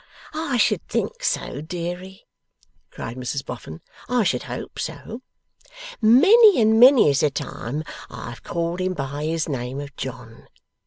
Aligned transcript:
I 0.33 0.57
should 0.57 0.81
think 0.87 1.23
so, 1.23 1.61
deary!' 1.61 2.25
cried 2.89 3.17
Mrs 3.17 3.45
Boffin. 3.45 3.81
'I 4.09 4.23
should 4.23 4.41
hope 4.49 4.79
so! 4.79 5.21
Many 6.01 6.59
and 6.59 6.79
many 6.79 7.11
is 7.11 7.19
the 7.19 7.29
time 7.29 7.83
I 8.09 8.31
have 8.31 8.41
called 8.41 8.81
him 8.81 8.95
by 8.95 9.25
his 9.25 9.47
name 9.47 9.79
of 9.79 9.95
John. 9.97 10.47